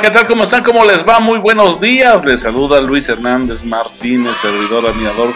[0.00, 0.26] ¿qué tal?
[0.26, 0.62] ¿Cómo están?
[0.62, 1.20] ¿Cómo les va?
[1.20, 2.22] Muy buenos días.
[2.26, 5.32] Les saluda Luis Hernández Martínez, servidor, admirador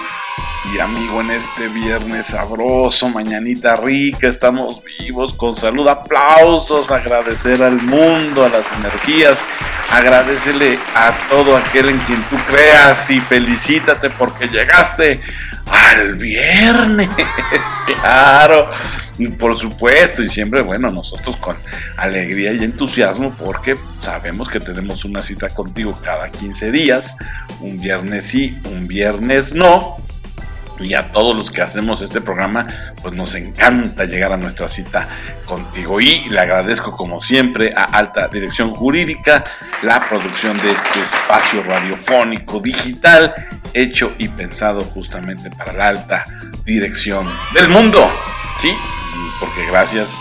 [0.74, 4.28] y amigo en este viernes sabroso, mañanita rica.
[4.28, 9.38] Estamos vivos, con salud, aplausos, agradecer al mundo, a las energías,
[9.92, 15.22] agradecele a todo aquel en quien tú creas y felicítate porque llegaste
[15.71, 17.09] al viernes,
[17.87, 18.70] claro,
[19.38, 21.56] por supuesto, y siempre, bueno, nosotros con
[21.97, 27.16] alegría y entusiasmo porque sabemos que tenemos una cita contigo cada 15 días,
[27.61, 29.97] un viernes sí, un viernes no,
[30.80, 32.66] y a todos los que hacemos este programa,
[33.02, 35.06] pues nos encanta llegar a nuestra cita
[35.45, 36.00] contigo.
[36.00, 39.45] Y le agradezco como siempre a Alta Dirección Jurídica
[39.83, 43.34] la producción de este espacio radiofónico digital
[43.74, 46.24] hecho y pensado justamente para la alta
[46.65, 48.11] dirección del mundo.
[48.61, 48.73] ¿Sí?
[49.41, 50.15] Porque gracias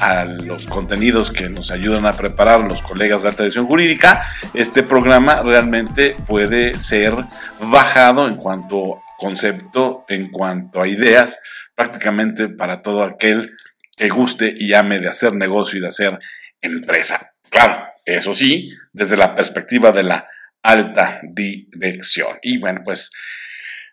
[0.00, 4.82] a los contenidos que nos ayudan a preparar los colegas de alta dirección jurídica, este
[4.82, 7.14] programa realmente puede ser
[7.60, 11.38] bajado en cuanto concepto, en cuanto a ideas,
[11.74, 13.56] prácticamente para todo aquel
[13.96, 16.18] que guste y ame de hacer negocio y de hacer
[16.60, 17.32] empresa.
[17.48, 20.28] Claro, eso sí, desde la perspectiva de la
[20.64, 22.38] alta dirección.
[22.42, 23.12] Y bueno, pues,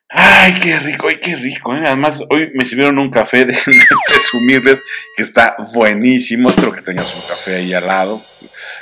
[0.10, 1.76] ay, qué rico, ay, qué rico.
[1.76, 1.84] ¿eh?
[1.86, 3.56] Además, hoy me sirvieron un café, de
[4.08, 4.82] presumirles
[5.16, 6.50] que está buenísimo.
[6.50, 8.24] Espero que tengas un café ahí al lado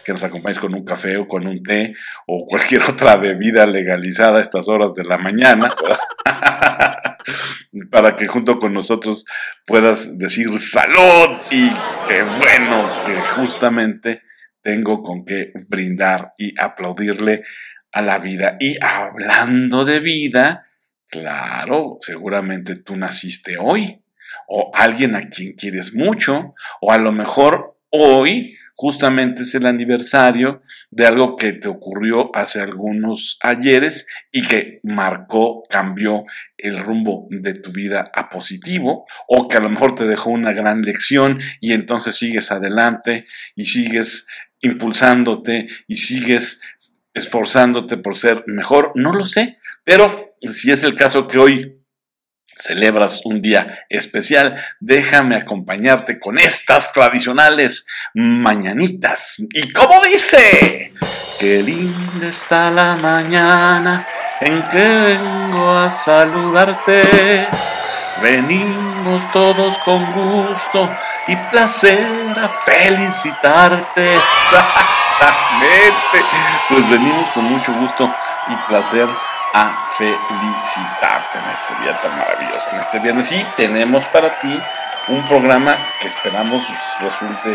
[0.09, 1.93] que nos acompañes con un café o con un té
[2.25, 5.69] o cualquier otra bebida legalizada a estas horas de la mañana,
[7.91, 9.25] para que junto con nosotros
[9.65, 11.69] puedas decir salud y
[12.07, 14.23] qué bueno que justamente
[14.63, 17.43] tengo con qué brindar y aplaudirle
[17.91, 18.57] a la vida.
[18.59, 20.67] Y hablando de vida,
[21.07, 24.01] claro, seguramente tú naciste hoy,
[24.47, 30.61] o alguien a quien quieres mucho, o a lo mejor hoy justamente es el aniversario
[30.89, 36.23] de algo que te ocurrió hace algunos ayeres y que marcó, cambió
[36.57, 40.53] el rumbo de tu vida a positivo o que a lo mejor te dejó una
[40.53, 44.27] gran lección y entonces sigues adelante y sigues
[44.61, 46.61] impulsándote y sigues
[47.19, 51.79] esforzándote por ser mejor, no lo sé, pero si es el caso que hoy
[52.59, 59.35] celebras un día especial, déjame acompañarte con estas tradicionales mañanitas.
[59.53, 60.91] ¿Y cómo dice?
[61.39, 64.05] Qué linda está la mañana
[64.41, 67.47] en que vengo a saludarte.
[68.21, 70.89] Venimos todos con gusto
[71.27, 74.09] y placer a felicitarte.
[75.19, 76.25] Exactamente.
[76.69, 78.09] Pues venimos con mucho gusto
[78.47, 79.05] y placer
[79.53, 83.31] a felicitarte en este día tan maravilloso, en este viernes.
[83.33, 84.57] Y tenemos para ti
[85.09, 86.63] un programa que esperamos
[87.01, 87.49] resulte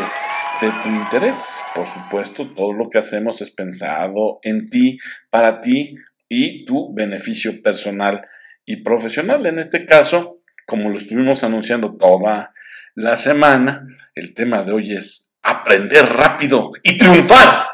[0.61, 1.63] de tu interés.
[1.75, 4.99] Por supuesto, todo lo que hacemos es pensado en ti,
[5.31, 5.97] para ti
[6.29, 8.27] y tu beneficio personal
[8.67, 9.47] y profesional.
[9.47, 12.53] En este caso, como lo estuvimos anunciando toda
[12.95, 17.67] la semana, el tema de hoy es aprender rápido y triunfar.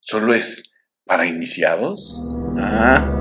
[0.00, 0.74] Solo es
[1.04, 2.22] para iniciados.
[2.58, 3.18] Ah,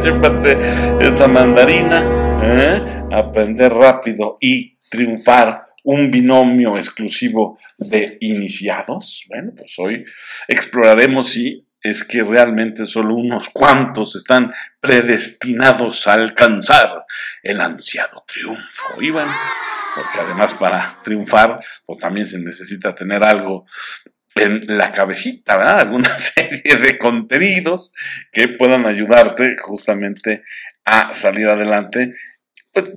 [1.00, 2.02] esa mandarina.
[2.42, 3.02] ¿eh?
[3.12, 5.66] Aprender rápido y triunfar.
[5.82, 9.24] Un binomio exclusivo de iniciados.
[9.28, 10.04] Bueno, pues hoy
[10.48, 17.06] exploraremos si es que realmente solo unos cuantos están predestinados a alcanzar
[17.42, 19.00] el ansiado triunfo.
[19.00, 19.32] Y bueno,
[19.94, 23.66] porque además para triunfar, pues también se necesita tener algo
[24.34, 25.80] en la cabecita, ¿verdad?
[25.86, 27.92] Alguna serie de contenidos
[28.32, 30.42] que puedan ayudarte justamente
[30.84, 32.12] a salir adelante,
[32.72, 32.90] pues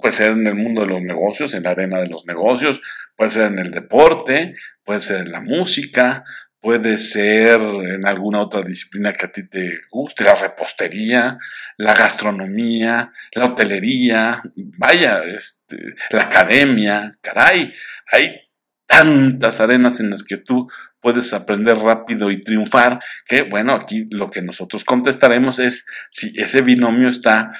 [0.00, 2.80] puede ser en el mundo de los negocios, en la arena de los negocios,
[3.16, 6.24] puede ser en el deporte, puede ser en la música,
[6.60, 11.38] puede ser en alguna otra disciplina que a ti te guste, la repostería,
[11.76, 17.72] la gastronomía, la hotelería, vaya, este, la academia, caray,
[18.12, 18.40] hay
[18.86, 20.68] tantas arenas en las que tú
[21.00, 26.60] puedes aprender rápido y triunfar, que bueno, aquí lo que nosotros contestaremos es si ese
[26.60, 27.52] binomio está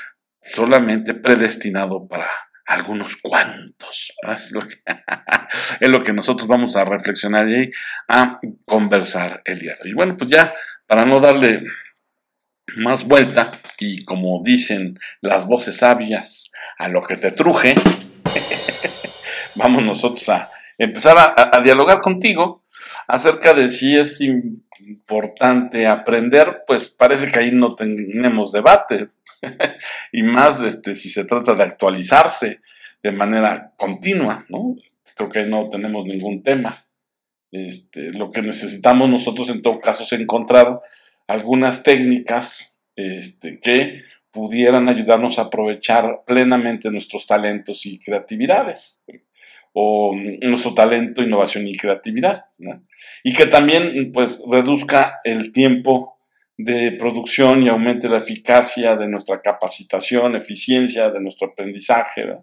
[0.43, 2.29] solamente predestinado para
[2.71, 4.13] algunos cuantos.
[4.37, 4.77] Es lo, que,
[5.81, 7.73] es lo, que, nosotros vamos a reflexionar y
[8.09, 9.93] a conversar el día de hoy.
[9.93, 10.55] Bueno, pues ya,
[10.87, 11.63] para no darle
[12.77, 17.75] más vuelta, y como dicen las voces sabias, a lo que te truje,
[19.57, 22.65] vamos nosotros a empezar a, dialogar contigo
[23.09, 29.09] acerca de si es importante aprender, pues parece que ahí no tenemos debate.
[30.13, 32.61] y más este, si se trata de actualizarse
[33.03, 34.77] de manera continua, ¿no?
[35.15, 36.77] Creo que no tenemos ningún tema.
[37.53, 40.81] Este, lo que necesitamos nosotros en todo caso es encontrar
[41.27, 49.05] algunas técnicas este, que pudieran ayudarnos a aprovechar plenamente nuestros talentos y creatividades,
[49.73, 52.47] o nuestro talento, innovación y creatividad,
[53.23, 56.20] y que también pues reduzca el tiempo
[56.65, 62.39] de producción y aumente la eficacia de nuestra capacitación, eficiencia de nuestro aprendizaje,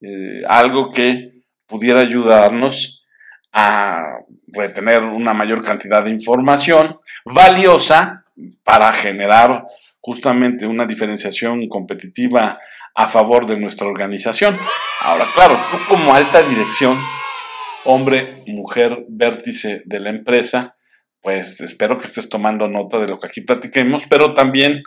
[0.00, 3.04] eh, algo que pudiera ayudarnos
[3.52, 8.24] a retener una mayor cantidad de información valiosa
[8.64, 9.64] para generar
[10.00, 12.58] justamente una diferenciación competitiva
[12.94, 14.56] a favor de nuestra organización.
[15.02, 16.96] Ahora, claro, tú como alta dirección,
[17.84, 20.75] hombre, mujer, vértice de la empresa,
[21.26, 24.84] pues espero que estés tomando nota de lo que aquí platiquemos, pero también,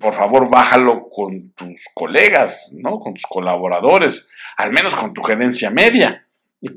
[0.00, 2.98] por favor, bájalo con tus colegas, ¿no?
[2.98, 4.26] Con tus colaboradores,
[4.56, 6.26] al menos con tu gerencia media,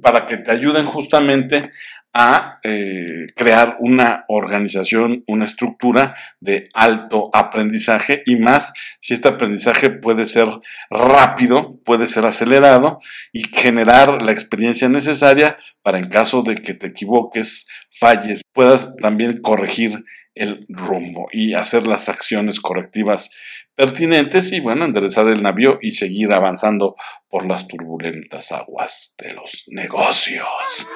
[0.02, 1.72] para que te ayuden justamente
[2.20, 9.92] a eh, crear una organización, una estructura de alto aprendizaje y más si este aprendizaje
[9.92, 10.48] puede ser
[10.90, 16.88] rápido, puede ser acelerado y generar la experiencia necesaria para en caso de que te
[16.88, 20.04] equivoques, falles, puedas también corregir
[20.34, 23.30] el rumbo y hacer las acciones correctivas
[23.76, 26.96] pertinentes y bueno, enderezar el navío y seguir avanzando
[27.30, 30.48] por las turbulentas aguas de los negocios.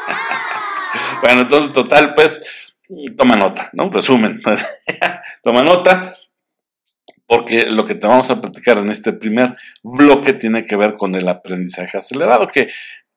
[1.22, 2.44] bueno, entonces, total, pues,
[3.18, 3.90] toma nota, ¿no?
[3.90, 4.42] Resumen,
[5.44, 6.16] toma nota,
[7.26, 11.16] porque lo que te vamos a platicar en este primer bloque tiene que ver con
[11.16, 12.70] el aprendizaje acelerado, que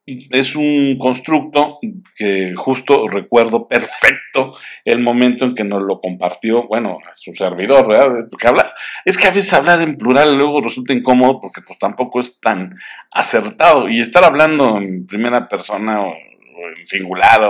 [0.06, 1.79] es un constructo
[2.15, 4.55] que justo recuerdo perfecto
[4.85, 8.26] el momento en que nos lo compartió, bueno, a su servidor, ¿verdad?
[8.31, 8.75] Porque hablar,
[9.05, 12.76] es que a veces hablar en plural luego resulta incómodo porque pues tampoco es tan
[13.11, 16.05] acertado y estar hablando en primera persona
[16.69, 17.40] en singular,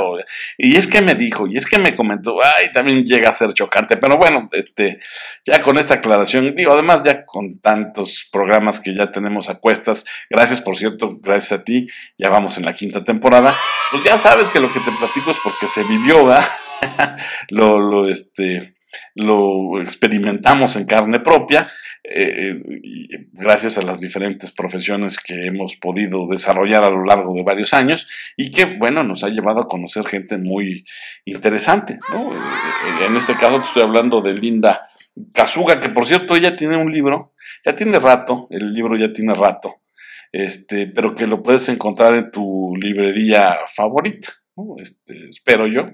[0.58, 3.52] y es que me dijo, y es que me comentó, ay, también llega a ser
[3.54, 5.00] chocante, pero bueno, este,
[5.44, 10.04] ya con esta aclaración, digo, además ya con tantos programas que ya tenemos a cuestas,
[10.30, 11.88] gracias por cierto, gracias a ti,
[12.18, 13.54] ya vamos en la quinta temporada,
[13.90, 16.48] pues ya sabes que lo que te platico es porque se vivió, ¿verdad?
[17.48, 18.74] lo, lo, este,
[19.14, 21.70] lo experimentamos en carne propia,
[22.06, 22.60] eh,
[23.32, 28.06] gracias a las diferentes profesiones que hemos podido desarrollar a lo largo de varios años
[28.36, 30.84] y que, bueno, nos ha llevado a conocer gente muy
[31.24, 31.94] interesante.
[31.94, 34.88] Eh, en este caso te estoy hablando de Linda
[35.32, 37.32] Kazuga, que por cierto ella tiene un libro,
[37.64, 39.76] ya tiene rato, el libro ya tiene rato,
[40.30, 44.30] este, pero que lo puedes encontrar en tu librería favorita.
[44.80, 45.90] Este, espero yo.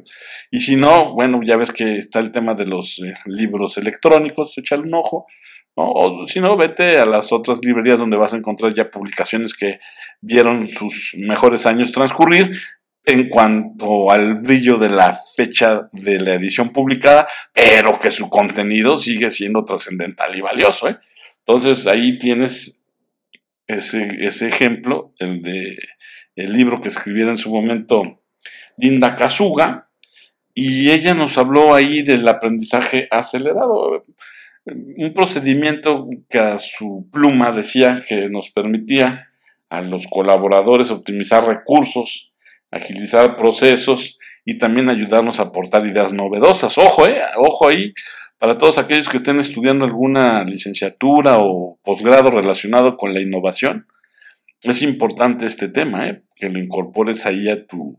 [0.50, 4.56] Y si no, bueno, ya ves que está el tema de los eh, libros electrónicos,
[4.58, 5.26] échale un ojo.
[5.74, 9.80] O si no, vete a las otras librerías donde vas a encontrar ya publicaciones que
[10.20, 12.50] vieron sus mejores años transcurrir
[13.04, 18.98] en cuanto al brillo de la fecha de la edición publicada, pero que su contenido
[18.98, 20.88] sigue siendo trascendental y valioso.
[20.88, 20.98] ¿eh?
[21.46, 22.84] Entonces ahí tienes
[23.66, 25.78] ese, ese ejemplo, el de
[26.36, 28.19] el libro que escribiera en su momento
[28.80, 29.88] Linda Kazuga,
[30.54, 34.04] y ella nos habló ahí del aprendizaje acelerado,
[34.66, 39.28] un procedimiento que a su pluma decía que nos permitía
[39.68, 42.32] a los colaboradores optimizar recursos,
[42.70, 46.76] agilizar procesos y también ayudarnos a aportar ideas novedosas.
[46.78, 47.94] Ojo, eh, ojo ahí,
[48.38, 53.86] para todos aquellos que estén estudiando alguna licenciatura o posgrado relacionado con la innovación,
[54.62, 57.98] es importante este tema, eh, que lo incorpores ahí a tu,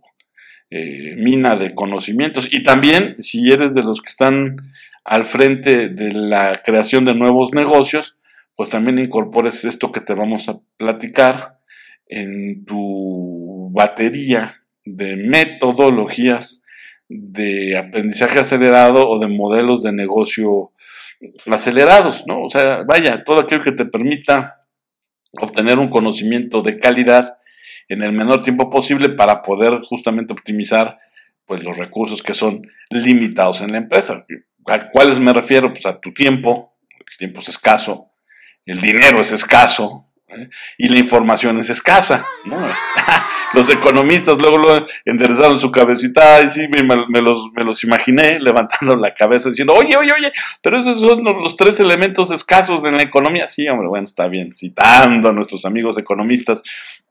[0.72, 2.48] eh, mina de conocimientos.
[2.52, 4.56] Y también, si eres de los que están
[5.04, 8.18] al frente de la creación de nuevos negocios,
[8.56, 11.60] pues también incorpores esto que te vamos a platicar
[12.08, 16.66] en tu batería de metodologías
[17.10, 20.72] de aprendizaje acelerado o de modelos de negocio
[21.52, 22.44] acelerados, ¿no?
[22.44, 24.66] O sea, vaya, todo aquello que te permita
[25.42, 27.38] obtener un conocimiento de calidad
[27.88, 31.00] en el menor tiempo posible para poder justamente optimizar
[31.46, 34.26] pues, los recursos que son limitados en la empresa.
[34.68, 35.74] ¿A cuáles me refiero?
[35.74, 38.12] Pues a tu tiempo, el tiempo es escaso,
[38.66, 40.11] el dinero es escaso,
[40.78, 42.26] y la información es escasa.
[42.46, 42.58] ¿no?
[43.54, 48.96] los economistas luego lo enderezaron su cabecita y sí, me, los, me los imaginé levantando
[48.96, 53.04] la cabeza diciendo, oye, oye, oye, pero esos son los tres elementos escasos en la
[53.04, 53.48] economía.
[53.48, 56.64] Sí, hombre, bueno, está bien, citando a nuestros amigos economistas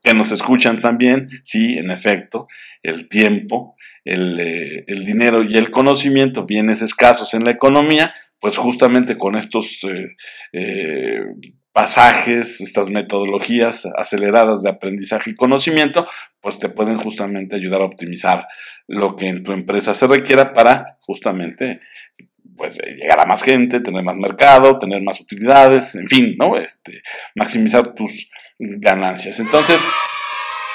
[0.03, 2.47] que nos escuchan también, sí, en efecto,
[2.81, 8.57] el tiempo, el, eh, el dinero y el conocimiento, bienes escasos en la economía, pues
[8.57, 10.15] justamente con estos eh,
[10.51, 11.21] eh,
[11.73, 16.07] pasajes, estas metodologías aceleradas de aprendizaje y conocimiento,
[16.41, 18.47] pues te pueden justamente ayudar a optimizar
[18.87, 21.79] lo que en tu empresa se requiera para justamente
[22.57, 26.57] pues eh, llegar a más gente, tener más mercado, tener más utilidades, en fin, ¿no?
[26.57, 27.01] Este,
[27.35, 29.39] maximizar tus ganancias.
[29.39, 29.81] Entonces,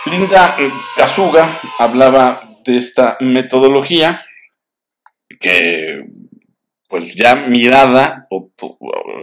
[0.06, 0.56] Linda
[0.96, 1.48] Kazuga
[1.78, 4.24] hablaba de esta metodología
[5.40, 6.06] que
[6.88, 8.26] pues ya mirada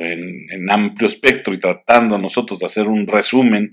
[0.01, 3.69] en, en, amplio espectro y tratando nosotros de hacer un resumen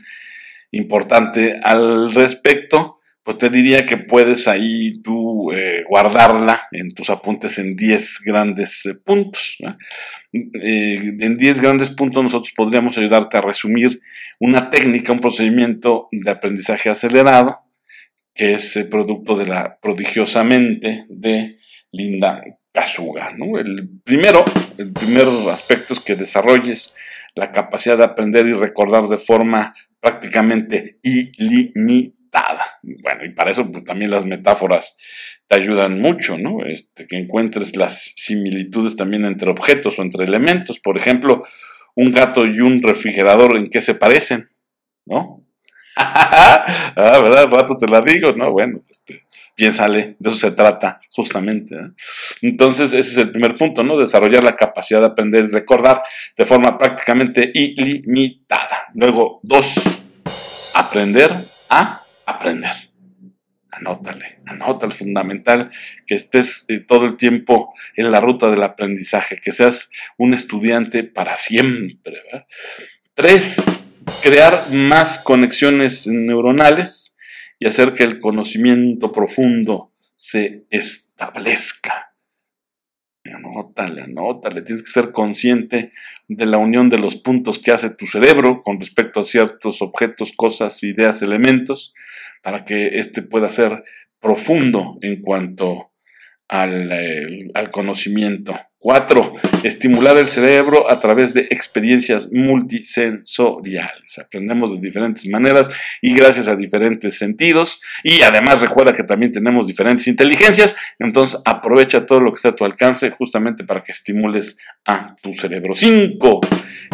[0.70, 7.58] importante al respecto, pues te diría que puedes ahí tú eh, guardarla en tus apuntes
[7.58, 9.58] en 10 grandes eh, puntos.
[10.32, 14.00] Eh, en 10 grandes puntos nosotros podríamos ayudarte a resumir
[14.38, 17.58] una técnica, un procedimiento de aprendizaje acelerado,
[18.34, 21.58] que es producto de la prodigiosamente de
[21.92, 22.42] Linda
[23.36, 23.58] ¿no?
[23.58, 24.44] El primero,
[24.78, 26.94] el primer aspecto es que desarrolles
[27.34, 32.64] la capacidad de aprender y recordar de forma prácticamente ilimitada.
[32.82, 34.96] Bueno, y para eso pues, también las metáforas
[35.48, 36.64] te ayudan mucho, ¿no?
[36.64, 40.78] Este, que encuentres las similitudes también entre objetos o entre elementos.
[40.80, 41.42] Por ejemplo,
[41.94, 44.48] un gato y un refrigerador, ¿en qué se parecen?
[45.06, 45.44] ¿No?
[45.96, 47.48] ah, ¿verdad?
[47.50, 48.52] rato te la digo, ¿no?
[48.52, 49.22] Bueno, este,
[49.60, 51.74] piénsale, de eso se trata justamente.
[51.74, 51.90] ¿eh?
[52.40, 53.98] Entonces, ese es el primer punto, ¿no?
[53.98, 56.02] Desarrollar la capacidad de aprender y recordar
[56.34, 58.86] de forma prácticamente ilimitada.
[58.94, 59.74] Luego, dos,
[60.74, 61.30] aprender
[61.68, 62.72] a aprender.
[63.70, 65.70] Anótale, anótale, fundamental
[66.06, 71.04] que estés eh, todo el tiempo en la ruta del aprendizaje, que seas un estudiante
[71.04, 72.22] para siempre.
[73.12, 73.62] Tres,
[74.22, 77.09] crear más conexiones neuronales
[77.60, 82.14] y hacer que el conocimiento profundo se establezca.
[83.24, 85.92] Anótale, anótale, tienes que ser consciente
[86.26, 90.32] de la unión de los puntos que hace tu cerebro con respecto a ciertos objetos,
[90.32, 91.94] cosas, ideas, elementos,
[92.42, 93.84] para que éste pueda ser
[94.20, 95.89] profundo en cuanto
[96.50, 96.90] al,
[97.54, 98.58] al conocimiento.
[98.82, 104.18] Cuatro, estimular el cerebro a través de experiencias multisensoriales.
[104.18, 107.80] Aprendemos de diferentes maneras y gracias a diferentes sentidos.
[108.02, 110.74] Y además recuerda que también tenemos diferentes inteligencias.
[110.98, 115.34] Entonces aprovecha todo lo que está a tu alcance justamente para que estimules a tu
[115.34, 115.74] cerebro.
[115.74, 116.40] Cinco,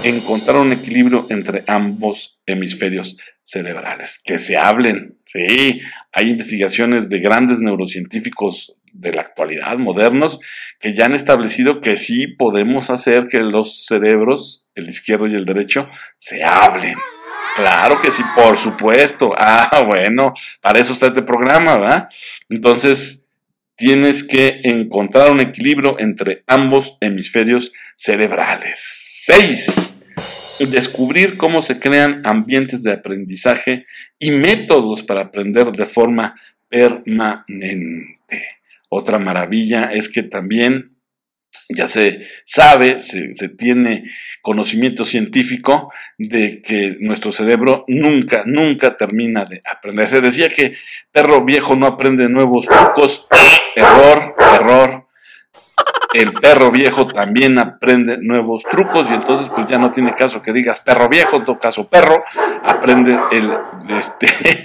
[0.03, 4.21] encontrar un equilibrio entre ambos hemisferios cerebrales.
[4.23, 5.19] Que se hablen.
[5.27, 5.81] Sí,
[6.13, 10.39] hay investigaciones de grandes neurocientíficos de la actualidad, modernos,
[10.81, 15.45] que ya han establecido que sí podemos hacer que los cerebros, el izquierdo y el
[15.45, 15.89] derecho,
[16.19, 16.97] se hablen.
[17.57, 19.33] Claro que sí, por supuesto.
[19.37, 22.09] Ah, bueno, para eso está este programa, ¿verdad?
[22.51, 23.27] Entonces,
[23.77, 29.23] tienes que encontrar un equilibrio entre ambos hemisferios cerebrales.
[29.25, 29.95] Seis,
[30.65, 33.87] descubrir cómo se crean ambientes de aprendizaje
[34.19, 36.35] y métodos para aprender de forma
[36.69, 38.56] permanente.
[38.99, 40.97] Otra maravilla es que también
[41.69, 44.05] ya se sabe, se, tiene
[44.41, 50.09] conocimiento científico de que nuestro cerebro nunca, nunca termina de aprender.
[50.09, 50.77] Se decía que
[51.13, 53.27] perro viejo no aprende nuevos trucos.
[53.75, 54.96] Error, error,
[56.15, 60.53] el perro viejo también aprende nuevos trucos y entonces pues ya no tiene caso que
[60.53, 62.25] digas perro viejo, en todo caso perro,
[62.63, 63.51] aprende el
[63.89, 64.27] este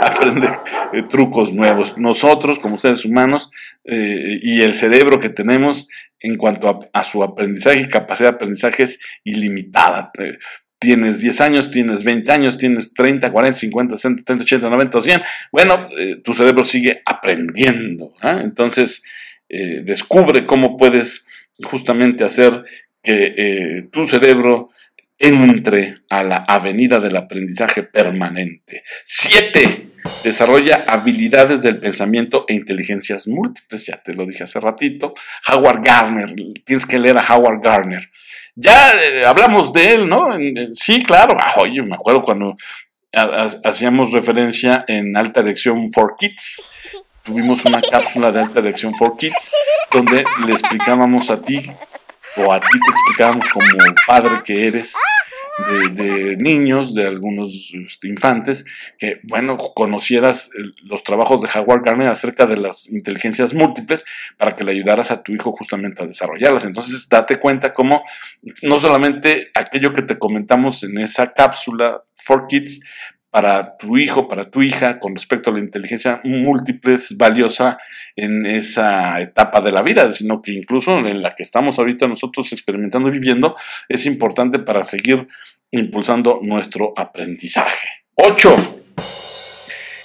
[0.00, 0.48] aprende
[0.92, 1.96] eh, trucos nuevos.
[1.98, 3.50] Nosotros como seres humanos
[3.84, 5.88] eh, y el cerebro que tenemos
[6.20, 10.10] en cuanto a, su aprendizaje y capacidad de aprendizaje es ilimitada.
[10.18, 10.38] Eh,
[10.78, 15.22] tienes 10 años, tienes 20 años, tienes 30, 40, 50, 60, 70, 80, 90, 100.
[15.52, 15.86] Bueno,
[16.22, 18.12] tu cerebro sigue aprendiendo.
[18.22, 19.02] Entonces,
[19.48, 21.26] eh, descubre cómo puedes
[21.62, 22.64] justamente hacer
[23.02, 24.70] que eh, tu cerebro
[25.18, 28.82] entre a la avenida del aprendizaje permanente.
[29.04, 29.88] Siete,
[30.24, 35.14] desarrolla habilidades del pensamiento e inteligencias múltiples, ya te lo dije hace ratito.
[35.48, 36.34] Howard Gardner,
[36.64, 38.10] tienes que leer a Howard Gardner.
[38.56, 40.28] Ya eh, hablamos de él, ¿no?
[40.74, 41.36] sí, claro.
[41.38, 42.56] Ah, oye, me acuerdo cuando
[43.64, 46.62] hacíamos referencia en alta dirección for kids
[47.24, 49.50] tuvimos una cápsula de alta dirección for kids
[49.90, 51.70] donde le explicábamos a ti
[52.36, 53.66] o a ti te explicábamos como
[54.06, 54.94] padre que eres
[55.92, 58.64] de, niños, de algunos este, infantes,
[58.98, 60.50] que, bueno, conocieras
[60.82, 64.04] los trabajos de Howard Gardner acerca de las inteligencias múltiples
[64.36, 66.64] para que le ayudaras a tu hijo justamente a desarrollarlas.
[66.64, 68.02] Entonces, date cuenta cómo
[68.62, 72.80] no solamente aquello que te comentamos en esa cápsula for Kids,
[73.34, 77.78] para tu hijo, para tu hija, con respecto a la inteligencia múltiple es valiosa
[78.14, 82.52] en esa etapa de la vida, sino que incluso en la que estamos ahorita nosotros
[82.52, 83.56] experimentando y viviendo,
[83.88, 85.26] es importante para seguir
[85.72, 87.88] impulsando nuestro aprendizaje.
[88.14, 88.82] 8.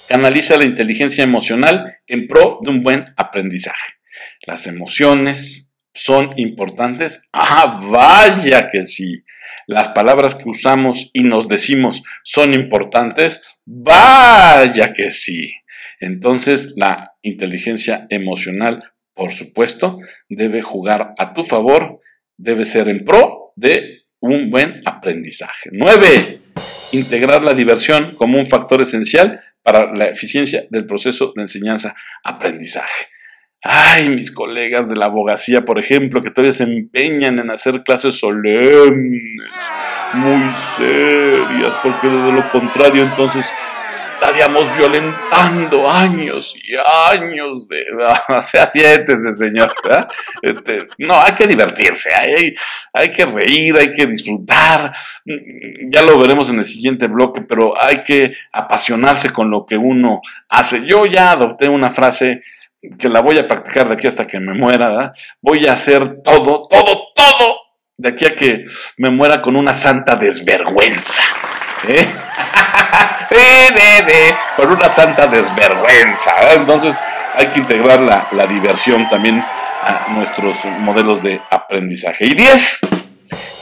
[0.08, 3.92] canaliza la inteligencia emocional en pro de un buen aprendizaje.
[4.44, 7.28] Las emociones son importantes.
[7.32, 9.24] Ah, vaya que sí.
[9.66, 13.42] Las palabras que usamos y nos decimos son importantes.
[13.64, 15.54] Vaya que sí.
[16.00, 22.00] Entonces la inteligencia emocional, por supuesto, debe jugar a tu favor,
[22.36, 25.70] debe ser en pro de un buen aprendizaje.
[25.72, 26.40] 9.
[26.92, 33.08] Integrar la diversión como un factor esencial para la eficiencia del proceso de enseñanza-aprendizaje.
[33.62, 38.18] Ay, mis colegas de la abogacía, por ejemplo, que todavía se empeñan en hacer clases
[38.18, 39.52] solemnes,
[40.14, 43.46] muy serias, porque de lo contrario entonces
[44.20, 46.74] estaríamos violentando años y
[47.12, 47.84] años de...
[48.28, 49.72] O sea, siéntese, señor.
[50.40, 52.54] Este, no, hay que divertirse, hay,
[52.92, 54.92] hay que reír, hay que disfrutar.
[55.88, 60.20] Ya lo veremos en el siguiente bloque, pero hay que apasionarse con lo que uno
[60.48, 60.84] hace.
[60.86, 62.42] Yo ya adopté una frase
[62.98, 65.12] que la voy a practicar de aquí hasta que me muera.
[65.40, 67.56] Voy a hacer todo, todo, todo
[67.96, 68.64] de aquí a que
[68.96, 71.22] me muera con una santa desvergüenza.
[71.86, 72.06] ¿eh?
[74.56, 76.54] con una santa desvergüenza.
[76.54, 76.96] Entonces
[77.34, 79.42] hay que integrar la, diversión también
[79.82, 82.26] a nuestros modelos de aprendizaje.
[82.26, 82.80] Y 10,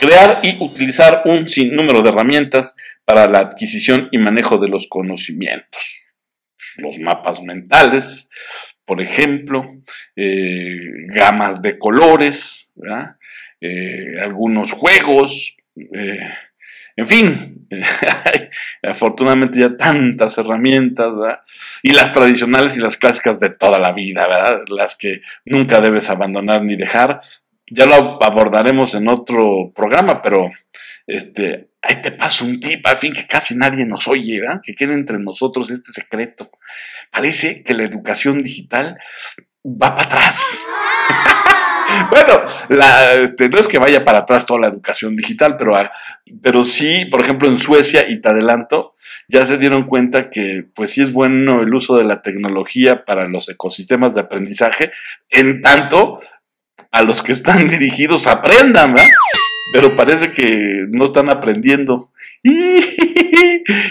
[0.01, 5.83] crear y utilizar un sinnúmero de herramientas para la adquisición y manejo de los conocimientos.
[6.77, 8.29] Los mapas mentales,
[8.89, 9.67] por ejemplo,
[10.17, 12.73] eh, gamas de colores,
[13.61, 16.33] eh, algunos juegos, eh,
[16.97, 17.69] en fin,
[18.83, 21.41] afortunadamente ya tantas herramientas, ¿verdad?
[21.83, 24.63] Y las tradicionales y las clásicas de toda la vida, ¿verdad?
[24.69, 27.21] Las que nunca debes abandonar ni dejar.
[27.71, 30.51] Ya lo abordaremos en otro programa, pero
[31.07, 34.41] este, ahí te paso un tip, al fin que casi nadie nos oye.
[34.63, 36.51] Que quede entre nosotros este secreto.
[37.11, 38.99] Parece que la educación digital
[39.65, 40.59] va para atrás.
[42.11, 42.43] bueno,
[43.23, 45.91] este, no es que vaya para atrás toda la educación digital, pero, ah,
[46.43, 48.95] pero sí, por ejemplo, en Suecia, y te adelanto,
[49.29, 53.27] ya se dieron cuenta que pues sí es bueno el uso de la tecnología para
[53.27, 54.91] los ecosistemas de aprendizaje,
[55.29, 56.21] en tanto
[56.99, 59.09] a los que están dirigidos aprendan, ¿verdad?
[59.73, 62.11] pero parece que no están aprendiendo.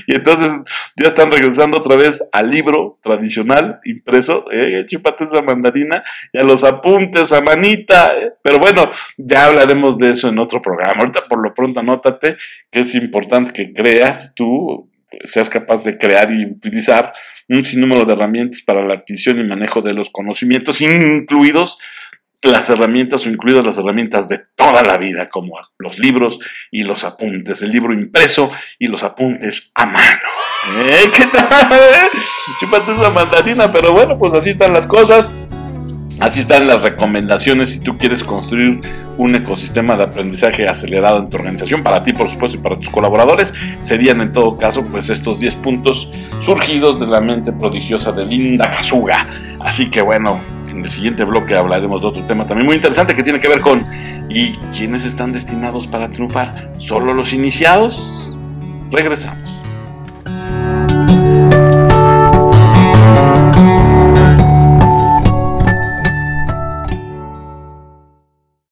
[0.07, 0.63] Y entonces
[0.95, 6.43] ya están regresando otra vez al libro tradicional impreso, eh, chupate esa mandarina y a
[6.43, 8.17] los apuntes a manita.
[8.17, 8.33] Eh.
[8.41, 11.01] Pero bueno, ya hablaremos de eso en otro programa.
[11.01, 12.37] Ahorita por lo pronto anótate
[12.71, 14.89] que es importante que creas tú,
[15.25, 17.13] seas capaz de crear y utilizar
[17.49, 21.77] un sinnúmero de herramientas para la adquisición y manejo de los conocimientos, incluidos
[22.43, 26.39] las herramientas o incluidas las herramientas de toda la vida, como los libros
[26.71, 30.29] y los apuntes, el libro impreso y los apuntes a mano.
[30.79, 31.09] ¿Eh?
[31.15, 31.69] ¿Qué tal?
[32.59, 35.29] Chúpate esa mandarina, pero bueno, pues así están las cosas.
[36.19, 38.81] Así están las recomendaciones si tú quieres construir
[39.17, 42.89] un ecosistema de aprendizaje acelerado en tu organización, para ti por supuesto y para tus
[42.89, 46.11] colaboradores, serían en todo caso pues estos 10 puntos
[46.43, 49.27] surgidos de la mente prodigiosa de Linda Kazuga.
[49.59, 50.41] Así que bueno,
[50.77, 53.61] en el siguiente bloque hablaremos de otro tema también muy interesante que tiene que ver
[53.61, 53.85] con
[54.29, 56.71] ¿y quiénes están destinados para triunfar?
[56.77, 58.31] ¿Solo los iniciados?
[58.91, 59.57] Regresamos.